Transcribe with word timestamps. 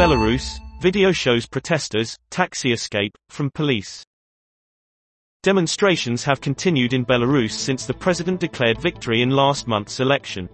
Belarus, 0.00 0.60
video 0.80 1.12
shows 1.12 1.44
protesters, 1.44 2.16
taxi 2.30 2.72
escape, 2.72 3.18
from 3.28 3.50
police. 3.50 4.02
Demonstrations 5.42 6.24
have 6.24 6.40
continued 6.40 6.94
in 6.94 7.04
Belarus 7.04 7.50
since 7.50 7.84
the 7.84 7.92
president 7.92 8.40
declared 8.40 8.80
victory 8.80 9.20
in 9.20 9.28
last 9.28 9.68
month's 9.68 10.00
election. 10.00 10.48